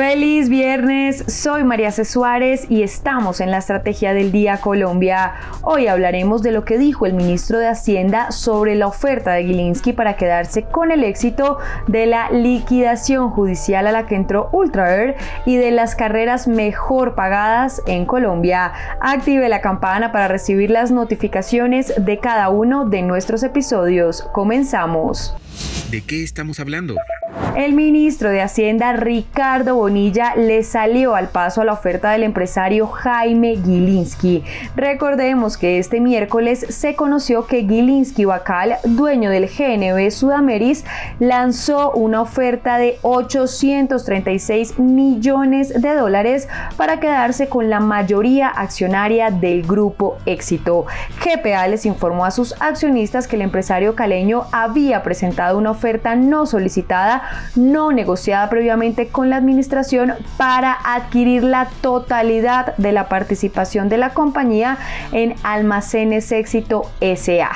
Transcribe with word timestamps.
Feliz 0.00 0.48
viernes, 0.48 1.24
soy 1.28 1.62
María 1.62 1.90
C. 1.90 2.06
Suárez 2.06 2.64
y 2.70 2.82
estamos 2.82 3.38
en 3.42 3.50
la 3.50 3.58
Estrategia 3.58 4.14
del 4.14 4.32
Día 4.32 4.56
Colombia. 4.56 5.34
Hoy 5.60 5.88
hablaremos 5.88 6.40
de 6.40 6.52
lo 6.52 6.64
que 6.64 6.78
dijo 6.78 7.04
el 7.04 7.12
ministro 7.12 7.58
de 7.58 7.68
Hacienda 7.68 8.30
sobre 8.30 8.76
la 8.76 8.86
oferta 8.86 9.32
de 9.32 9.44
Gilinski 9.44 9.92
para 9.92 10.16
quedarse 10.16 10.62
con 10.62 10.90
el 10.90 11.04
éxito 11.04 11.58
de 11.86 12.06
la 12.06 12.30
liquidación 12.30 13.28
judicial 13.28 13.86
a 13.86 13.92
la 13.92 14.06
que 14.06 14.14
entró 14.14 14.48
Ultraer 14.52 15.16
y 15.44 15.58
de 15.58 15.70
las 15.70 15.94
carreras 15.94 16.48
mejor 16.48 17.14
pagadas 17.14 17.82
en 17.86 18.06
Colombia. 18.06 18.72
Active 19.02 19.50
la 19.50 19.60
campana 19.60 20.12
para 20.12 20.28
recibir 20.28 20.70
las 20.70 20.90
notificaciones 20.90 21.92
de 21.98 22.18
cada 22.18 22.48
uno 22.48 22.86
de 22.86 23.02
nuestros 23.02 23.42
episodios. 23.42 24.22
Comenzamos. 24.32 25.36
¿De 25.90 26.00
qué 26.00 26.22
estamos 26.22 26.58
hablando? 26.58 26.96
El 27.56 27.74
ministro 27.74 28.30
de 28.30 28.40
Hacienda 28.40 28.92
Ricardo 28.92 29.74
Bonilla 29.74 30.34
le 30.34 30.62
salió 30.62 31.14
al 31.14 31.28
paso 31.28 31.60
a 31.60 31.64
la 31.64 31.72
oferta 31.72 32.12
del 32.12 32.22
empresario 32.22 32.86
Jaime 32.86 33.56
Gilinski. 33.56 34.44
Recordemos 34.76 35.56
que 35.56 35.78
este 35.78 36.00
miércoles 36.00 36.64
se 36.68 36.94
conoció 36.94 37.46
que 37.46 37.66
Gilinski 37.66 38.24
Bacal, 38.24 38.76
dueño 38.84 39.30
del 39.30 39.48
GNB 39.48 40.10
Sudameris, 40.10 40.84
lanzó 41.18 41.92
una 41.92 42.22
oferta 42.22 42.78
de 42.78 42.98
836 43.02 44.78
millones 44.78 45.82
de 45.82 45.94
dólares 45.94 46.48
para 46.76 47.00
quedarse 47.00 47.48
con 47.48 47.68
la 47.68 47.80
mayoría 47.80 48.48
accionaria 48.48 49.30
del 49.30 49.62
grupo 49.62 50.16
Éxito. 50.24 50.86
GPA 51.22 51.66
les 51.66 51.84
informó 51.84 52.24
a 52.24 52.30
sus 52.30 52.54
accionistas 52.60 53.28
que 53.28 53.36
el 53.36 53.42
empresario 53.42 53.94
caleño 53.94 54.44
había 54.52 55.02
presentado 55.02 55.58
una 55.58 55.72
oferta 55.72 56.16
no 56.16 56.46
solicitada 56.46 57.19
no 57.56 57.92
negociada 57.92 58.48
previamente 58.50 59.08
con 59.08 59.30
la 59.30 59.36
administración 59.36 60.14
para 60.36 60.76
adquirir 60.84 61.44
la 61.44 61.68
totalidad 61.80 62.76
de 62.76 62.92
la 62.92 63.08
participación 63.08 63.88
de 63.88 63.98
la 63.98 64.10
compañía 64.10 64.78
en 65.12 65.34
Almacenes 65.42 66.32
Éxito 66.32 66.90
SA. 67.00 67.50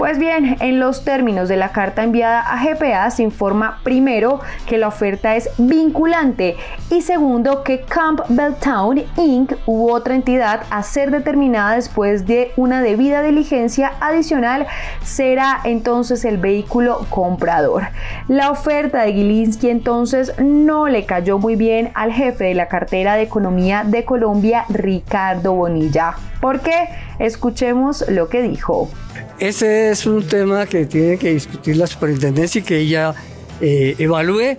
Pues 0.00 0.18
bien, 0.18 0.56
en 0.60 0.80
los 0.80 1.04
términos 1.04 1.48
de 1.50 1.58
la 1.58 1.72
carta 1.72 2.02
enviada 2.02 2.40
a 2.40 2.64
GPA 2.64 3.10
se 3.10 3.22
informa 3.22 3.80
primero 3.82 4.40
que 4.66 4.78
la 4.78 4.88
oferta 4.88 5.36
es 5.36 5.50
vinculante 5.58 6.56
y 6.88 7.02
segundo 7.02 7.62
que 7.62 7.82
Campbell 7.82 8.54
Town 8.54 9.02
Inc. 9.16 9.52
u 9.66 9.90
otra 9.90 10.14
entidad 10.14 10.62
a 10.70 10.82
ser 10.82 11.10
determinada 11.10 11.74
después 11.74 12.26
de 12.26 12.52
una 12.56 12.80
debida 12.80 13.22
diligencia 13.22 13.92
adicional 14.00 14.66
será 15.02 15.60
entonces 15.64 16.24
el 16.24 16.38
vehículo 16.38 17.06
comprador. 17.10 17.88
La 18.26 18.50
oferta 18.50 18.99
de 19.02 19.12
Gilinski 19.12 19.68
entonces 19.68 20.32
no 20.38 20.88
le 20.88 21.04
cayó 21.04 21.38
muy 21.38 21.56
bien 21.56 21.90
al 21.94 22.12
jefe 22.12 22.44
de 22.44 22.54
la 22.54 22.68
cartera 22.68 23.16
de 23.16 23.22
economía 23.22 23.84
de 23.84 24.04
Colombia, 24.04 24.64
Ricardo 24.68 25.54
Bonilla. 25.54 26.14
¿Por 26.40 26.60
qué? 26.60 26.88
Escuchemos 27.18 28.04
lo 28.08 28.28
que 28.28 28.42
dijo. 28.42 28.90
Ese 29.38 29.90
es 29.90 30.06
un 30.06 30.26
tema 30.26 30.66
que 30.66 30.86
tiene 30.86 31.16
que 31.16 31.32
discutir 31.32 31.76
la 31.76 31.86
superintendencia 31.86 32.60
y 32.60 32.62
que 32.62 32.78
ella 32.78 33.14
eh, 33.60 33.94
evalúe 33.98 34.56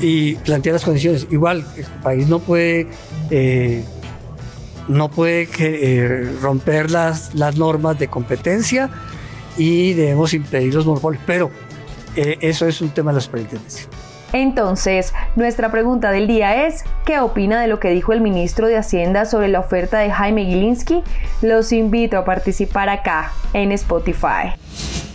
y 0.00 0.36
plantee 0.36 0.72
las 0.72 0.84
condiciones. 0.84 1.26
Igual, 1.30 1.64
el 1.76 1.84
país 2.02 2.28
no 2.28 2.38
puede, 2.38 2.86
eh, 3.30 3.84
no 4.88 5.08
puede 5.10 5.48
eh, 5.58 6.30
romper 6.40 6.90
las, 6.90 7.34
las 7.34 7.56
normas 7.56 7.98
de 7.98 8.08
competencia 8.08 8.90
y 9.56 9.92
debemos 9.94 10.34
impedir 10.34 10.74
los 10.74 10.86
monopolios, 10.86 11.22
pero 11.26 11.50
eso 12.16 12.66
es 12.66 12.80
un 12.80 12.90
tema 12.90 13.10
de 13.10 13.16
la 13.16 13.20
superintendencia. 13.20 13.88
Entonces, 14.32 15.14
nuestra 15.36 15.70
pregunta 15.70 16.10
del 16.10 16.26
día 16.26 16.66
es, 16.66 16.84
¿qué 17.06 17.18
opina 17.18 17.60
de 17.60 17.66
lo 17.66 17.80
que 17.80 17.88
dijo 17.90 18.12
el 18.12 18.20
ministro 18.20 18.66
de 18.66 18.76
Hacienda 18.76 19.24
sobre 19.24 19.48
la 19.48 19.60
oferta 19.60 19.98
de 19.98 20.10
Jaime 20.10 20.44
Gilinski? 20.44 21.02
Los 21.40 21.72
invito 21.72 22.18
a 22.18 22.24
participar 22.26 22.90
acá 22.90 23.32
en 23.54 23.72
Spotify. 23.72 24.52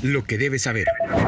Lo 0.01 0.23
que 0.23 0.37
debes 0.37 0.63
saber. 0.63 0.85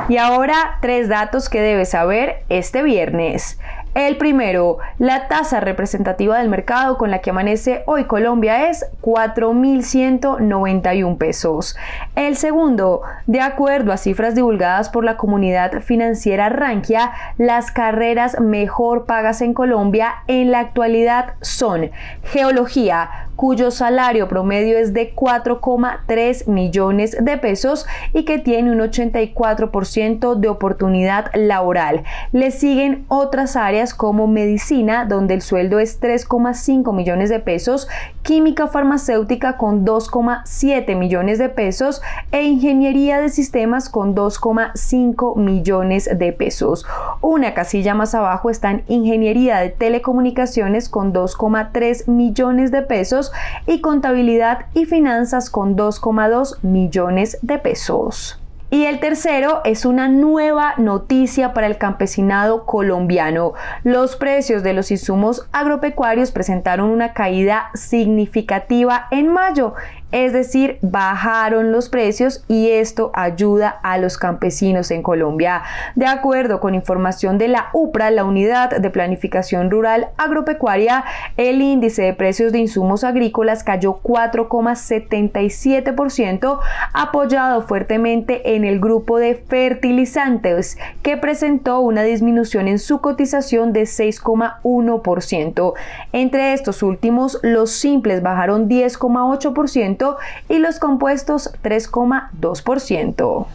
Y 0.10 0.18
ahora, 0.18 0.80
tres 0.82 1.08
datos 1.08 1.48
que 1.48 1.62
debes 1.62 1.92
saber 1.92 2.44
este 2.50 2.82
viernes. 2.82 3.60
El 3.96 4.18
primero, 4.18 4.78
la 5.00 5.28
tasa 5.30 5.62
representativa 5.62 6.38
del 6.38 6.50
mercado 6.50 6.98
con 6.98 7.12
la 7.12 7.20
que 7.20 7.30
amanece 7.30 7.84
hoy 7.86 8.04
Colombia 8.04 8.70
es 8.70 8.86
4.191 9.02 11.18
pesos. 11.18 11.78
El 12.18 12.36
segundo, 12.36 13.04
de 13.26 13.40
acuerdo 13.40 13.94
a 13.94 13.98
cifras 13.98 14.36
divulgadas 14.36 14.90
por 14.90 15.06
la 15.06 15.16
comunidad 15.16 15.82
financiera 15.82 16.50
Rankia, 16.50 17.14
las 17.38 17.72
carreras 17.72 18.38
mejor 18.42 19.06
pagas 19.06 19.42
en 19.42 19.54
Colombia 19.54 20.16
en 20.28 20.52
la 20.52 20.60
actualidad 20.60 21.36
son 21.40 21.92
geología, 22.22 23.25
cuyo 23.36 23.72
salario 23.72 24.28
promedio 24.28 24.78
es 24.78 24.94
de 24.94 25.14
4,3 25.14 26.48
millones 26.48 27.18
de 27.20 27.38
pesos 27.38 27.86
y 28.14 28.24
que 28.24 28.40
tiene 28.40 28.72
un 28.72 28.80
84% 28.80 30.36
de 30.36 30.48
oportunidad 30.48 31.32
laboral. 31.34 32.04
Le 32.32 32.52
siguen 32.52 33.06
otras 33.08 33.56
áreas 33.56 33.94
como 33.94 34.28
medicina, 34.28 35.06
donde 35.06 35.34
el 35.34 35.42
sueldo 35.42 35.80
es 35.80 36.02
3,5 36.02 36.94
millones 36.94 37.30
de 37.30 37.40
pesos, 37.40 37.88
química 38.24 38.68
farmacéutica 38.68 39.58
con 39.58 39.86
2,7 39.86 40.96
millones 40.96 41.38
de 41.38 41.50
pesos 41.50 42.02
e 42.32 42.44
ingeniería 42.44 43.20
de 43.20 43.30
sistemas 43.30 43.90
con 43.90 44.16
2,5 44.16 45.36
millones 45.38 46.10
de 46.12 46.34
pesos. 46.34 46.86
Una 47.22 47.54
casilla 47.54 47.94
más 47.94 48.16
abajo 48.16 48.50
está 48.50 48.72
en 48.72 48.84
ingeniería 48.88 49.60
de 49.60 49.70
telecomunicaciones 49.70 50.90
con 50.90 51.14
2,3 51.14 52.08
millones 52.08 52.72
de 52.72 52.82
pesos 52.82 53.25
y 53.68 53.82
contabilidad 53.82 54.66
y 54.74 54.86
finanzas 54.86 55.50
con 55.50 55.76
2,2 55.76 56.58
millones 56.64 57.38
de 57.42 57.58
pesos. 57.60 58.40
Y 58.72 58.86
el 58.86 59.00
tercero 59.00 59.62
es 59.64 59.86
una 59.86 60.08
nueva 60.10 60.74
noticia 60.78 61.54
para 61.54 61.68
el 61.68 61.78
campesinado 61.78 62.66
colombiano. 62.66 63.54
Los 63.84 64.16
precios 64.16 64.64
de 64.64 64.74
los 64.74 64.90
insumos 64.92 65.48
agropecuarios 65.52 66.32
presentaron 66.32 66.90
una 66.90 67.14
caída 67.14 67.70
significativa 67.76 69.08
en 69.12 69.32
mayo 69.32 69.76
es 70.16 70.32
decir, 70.32 70.78
bajaron 70.82 71.74
los 71.74 71.90
precios 71.90 72.46
y 72.48 72.70
esto 72.70 73.12
ayuda 73.14 73.82
a 73.84 73.98
los 73.98 74.18
campesinos 74.18 74.90
en 74.92 75.04
Colombia. 75.04 75.64
De 75.96 76.06
acuerdo 76.06 76.62
con 76.62 76.74
información 76.74 77.38
de 77.38 77.50
la 77.50 77.68
UPRA, 77.74 78.12
la 78.12 78.24
Unidad 78.24 78.78
de 78.78 78.90
Planificación 78.90 79.70
Rural 79.70 80.12
Agropecuaria, 80.16 81.04
el 81.36 81.62
índice 81.62 82.04
de 82.04 82.14
precios 82.14 82.54
de 82.54 82.60
insumos 82.60 83.04
agrícolas 83.04 83.66
cayó 83.66 84.00
4,77%, 84.02 86.60
apoyado 86.94 87.64
fuertemente 87.64 88.56
en 88.56 88.64
el 88.64 88.80
grupo 88.80 89.18
de 89.18 89.36
fertilizantes, 89.36 90.78
que 91.04 91.18
presentó 91.18 91.82
una 91.82 92.04
disminución 92.04 92.70
en 92.70 92.80
su 92.80 93.02
cotización 93.02 93.74
de 93.74 93.82
6,1%. 93.82 95.74
Entre 96.14 96.54
estos 96.54 96.84
últimos, 96.84 97.38
los 97.44 97.72
simples 97.72 98.24
bajaron 98.24 98.70
10,8%, 98.70 100.05
y 100.50 100.60
los 100.60 100.80
compuestos 100.80 101.52
3,2%. 101.64 103.48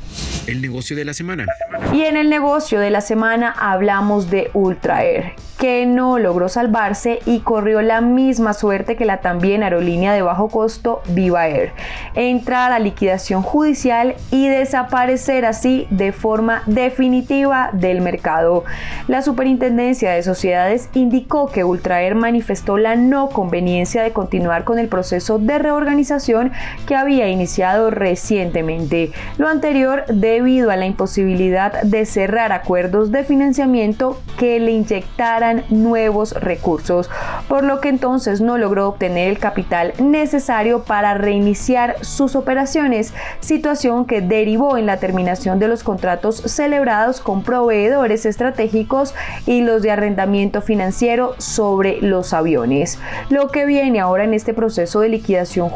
El 0.46 0.62
negocio 0.62 0.96
de 0.96 1.04
la 1.04 1.14
semana. 1.14 1.46
Y 1.92 2.02
en 2.02 2.16
el 2.16 2.28
negocio 2.28 2.80
de 2.80 2.90
la 2.90 3.00
semana 3.00 3.54
hablamos 3.58 4.30
de 4.30 4.50
Ultraer, 4.54 5.34
que 5.58 5.84
no 5.86 6.18
logró 6.18 6.48
salvarse 6.48 7.20
y 7.26 7.40
corrió 7.40 7.82
la 7.82 8.00
misma 8.00 8.54
suerte 8.54 8.96
que 8.96 9.04
la 9.04 9.20
también 9.20 9.62
aerolínea 9.62 10.12
de 10.12 10.22
bajo 10.22 10.48
costo 10.48 11.02
Viva 11.08 11.46
Air, 11.46 11.72
entrar 12.14 12.72
a 12.72 12.78
liquidación 12.78 13.42
judicial 13.42 14.14
y 14.30 14.48
desaparecer 14.48 15.44
así 15.44 15.86
de 15.90 16.12
forma 16.12 16.62
definitiva 16.66 17.70
del 17.72 18.00
mercado. 18.00 18.64
La 19.06 19.22
Superintendencia 19.22 20.12
de 20.12 20.22
Sociedades 20.22 20.88
indicó 20.94 21.48
que 21.48 21.64
Ultraer 21.64 22.14
manifestó 22.14 22.78
la 22.78 22.96
no 22.96 23.28
conveniencia 23.28 24.02
de 24.02 24.12
continuar 24.12 24.64
con 24.64 24.78
el 24.78 24.88
proceso 24.88 25.38
de 25.38 25.58
reorganización 25.58 26.39
licitación 26.44 26.70
que 26.86 26.96
había 26.96 27.28
iniciado 27.28 27.90
recientemente. 27.90 29.12
Lo 29.38 29.48
anterior 29.48 30.04
debido 30.08 30.70
a 30.70 30.76
la 30.76 30.86
imposibilidad 30.86 31.82
de 31.82 32.04
cerrar 32.06 32.52
acuerdos 32.52 33.12
de 33.12 33.24
financiamiento 33.24 34.20
que 34.38 34.58
le 34.58 34.72
inyectaran 34.72 35.64
nuevos 35.68 36.32
recursos, 36.32 37.10
por 37.48 37.64
lo 37.64 37.80
que 37.80 37.88
entonces 37.88 38.40
no 38.40 38.58
logró 38.58 38.88
obtener 38.88 39.28
el 39.28 39.38
capital 39.38 39.92
necesario 39.98 40.84
para 40.84 41.14
reiniciar 41.14 41.96
sus 42.04 42.34
operaciones, 42.34 43.12
situación 43.40 44.04
que 44.04 44.20
derivó 44.20 44.76
en 44.76 44.86
la 44.86 44.98
terminación 44.98 45.58
de 45.58 45.68
los 45.68 45.82
contratos 45.82 46.36
celebrados 46.36 47.20
con 47.20 47.42
proveedores 47.42 48.26
estratégicos 48.26 49.14
y 49.46 49.62
los 49.62 49.82
de 49.82 49.90
arrendamiento 49.90 50.62
financiero 50.62 51.34
sobre 51.38 52.00
los 52.00 52.32
aviones. 52.32 52.98
Lo 53.28 53.48
que 53.48 53.66
viene 53.66 54.00
ahora 54.00 54.24
en 54.24 54.34
este 54.34 54.54
proceso 54.54 55.00
de 55.00 55.08
liquidación 55.08 55.68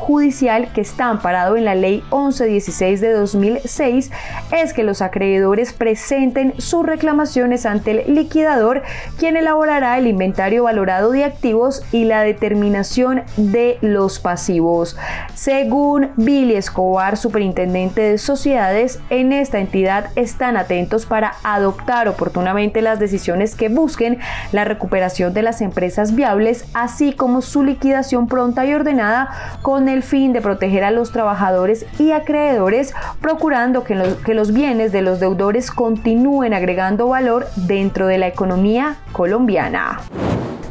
que 0.75 0.83
está 0.83 1.07
amparado 1.07 1.57
en 1.57 1.65
la 1.65 1.75
ley 1.75 2.03
1116 2.13 3.01
de 3.01 3.13
2006 3.13 4.11
es 4.53 4.75
que 4.75 4.83
los 4.83 5.01
acreedores 5.01 5.73
presenten 5.73 6.53
sus 6.59 6.85
reclamaciones 6.85 7.65
ante 7.65 7.93
el 7.93 8.15
liquidador, 8.15 8.83
quien 9.19 9.39
elaborará 9.39 9.97
el 9.97 10.07
inventario 10.07 10.65
valorado 10.65 11.13
de 11.13 11.25
activos 11.25 11.83
y 11.93 12.05
la 12.05 12.21
determinación 12.21 13.23
de 13.39 13.79
los 13.81 14.19
pasivos. 14.19 14.99
Según 15.35 16.11
Billy 16.17 16.57
Escobar, 16.57 17.17
superintendente 17.17 18.03
de 18.03 18.19
sociedades, 18.19 19.01
en 19.09 19.33
esta 19.33 19.61
entidad 19.61 20.11
están 20.15 20.59
atentos 20.59 21.07
para 21.07 21.37
adoptar 21.43 22.07
oportunamente 22.07 22.83
las 22.83 22.99
decisiones 22.99 23.55
que 23.55 23.71
busquen 23.71 24.19
la 24.53 24.67
recuperación 24.67 25.33
de 25.33 25.41
las 25.41 25.63
empresas 25.63 26.15
viables, 26.15 26.67
así 26.75 27.15
como 27.15 27.41
su 27.41 27.65
liquidación 27.65 28.29
pronta 28.29 28.67
y 28.67 28.75
ordenada 28.75 29.31
con 29.63 29.89
el 29.89 30.03
fin 30.03 30.34
de 30.35 30.43
proteger 30.43 30.85
a 30.85 30.91
los 30.91 31.13
trabajadores 31.13 31.87
y 31.99 32.11
acreedores, 32.11 32.93
procurando 33.23 33.85
que 33.85 33.95
los, 33.95 34.17
que 34.17 34.35
los 34.35 34.53
bienes 34.53 34.93
de 34.93 35.01
los 35.01 35.21
deudores 35.21 35.71
continúen 35.71 36.53
agregando 36.53 37.09
valor 37.09 37.47
dentro 37.57 38.07
de 38.07 38.19
la 38.19 38.27
economía 38.27 38.97
colombiana. 39.13 40.01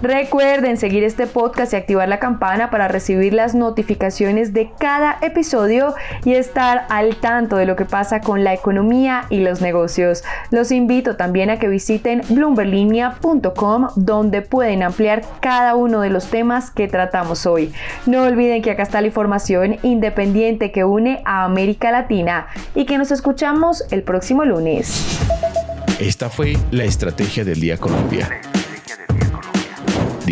Recuerden 0.03 0.75
seguir 0.75 1.05
este 1.05 1.27
podcast 1.27 1.71
y 1.71 1.77
activar 1.77 2.09
la 2.09 2.19
campana 2.19 2.69
para 2.69 2.89
recibir 2.89 3.33
las 3.33 3.55
notificaciones 3.55 4.51
de 4.51 4.69
cada 4.77 5.17
episodio 5.21 5.95
y 6.25 6.33
estar 6.33 6.85
al 6.89 7.15
tanto 7.15 7.55
de 7.55 7.65
lo 7.65 7.77
que 7.77 7.85
pasa 7.85 8.19
con 8.19 8.43
la 8.43 8.53
economía 8.53 9.27
y 9.29 9.39
los 9.39 9.61
negocios. 9.61 10.25
Los 10.51 10.73
invito 10.73 11.15
también 11.15 11.49
a 11.49 11.57
que 11.57 11.69
visiten 11.69 12.21
bloomberlinia.com 12.27 13.87
donde 13.95 14.41
pueden 14.41 14.83
ampliar 14.83 15.21
cada 15.39 15.73
uno 15.75 16.01
de 16.01 16.09
los 16.09 16.27
temas 16.27 16.69
que 16.69 16.89
tratamos 16.89 17.45
hoy. 17.45 17.71
No 18.05 18.23
olviden 18.23 18.61
que 18.61 18.71
acá 18.71 18.83
está 18.83 18.99
la 18.99 19.07
información 19.07 19.77
independiente 19.83 20.73
que 20.73 20.83
une 20.83 21.21
a 21.23 21.45
América 21.45 21.91
Latina 21.91 22.47
y 22.75 22.83
que 22.83 22.97
nos 22.97 23.09
escuchamos 23.11 23.85
el 23.89 24.03
próximo 24.03 24.43
lunes. 24.43 25.17
Esta 25.97 26.29
fue 26.29 26.57
la 26.71 26.83
Estrategia 26.83 27.45
del 27.45 27.61
Día 27.61 27.77
Colombia 27.77 28.27